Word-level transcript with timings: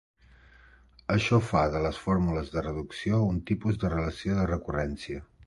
Això 1.15 1.39
fa 1.49 1.61
de 1.75 1.81
les 1.87 1.99
fórmules 2.05 2.49
de 2.55 2.65
reducció 2.69 3.21
un 3.35 3.39
tipus 3.51 3.79
de 3.85 3.95
relació 3.97 4.41
de 4.41 4.49
recurrència. 4.55 5.25